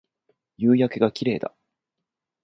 [0.57, 1.53] 夕焼けが綺麗だ